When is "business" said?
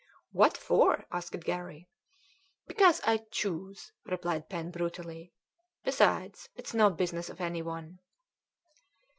6.89-7.29